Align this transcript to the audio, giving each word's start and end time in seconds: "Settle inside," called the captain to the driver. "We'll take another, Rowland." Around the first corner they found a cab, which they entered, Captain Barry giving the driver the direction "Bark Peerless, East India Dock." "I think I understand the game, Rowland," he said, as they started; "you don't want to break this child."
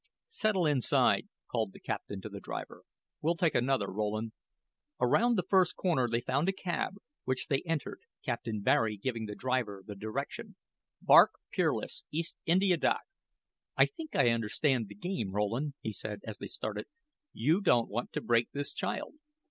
"Settle 0.25 0.65
inside," 0.65 1.27
called 1.47 1.73
the 1.73 1.79
captain 1.79 2.19
to 2.21 2.27
the 2.27 2.39
driver. 2.39 2.81
"We'll 3.21 3.35
take 3.35 3.53
another, 3.53 3.87
Rowland." 3.91 4.31
Around 4.99 5.35
the 5.35 5.45
first 5.47 5.75
corner 5.75 6.07
they 6.09 6.21
found 6.21 6.49
a 6.49 6.53
cab, 6.53 6.95
which 7.25 7.49
they 7.49 7.61
entered, 7.67 7.99
Captain 8.25 8.61
Barry 8.63 8.97
giving 8.97 9.27
the 9.27 9.35
driver 9.35 9.83
the 9.85 9.93
direction 9.93 10.55
"Bark 11.03 11.33
Peerless, 11.51 12.03
East 12.09 12.35
India 12.47 12.77
Dock." 12.77 13.03
"I 13.77 13.85
think 13.85 14.15
I 14.15 14.29
understand 14.29 14.87
the 14.87 14.95
game, 14.95 15.33
Rowland," 15.33 15.75
he 15.81 15.93
said, 15.93 16.21
as 16.23 16.39
they 16.39 16.47
started; 16.47 16.87
"you 17.31 17.61
don't 17.61 17.87
want 17.87 18.11
to 18.13 18.21
break 18.21 18.53
this 18.53 18.73
child." 18.73 19.13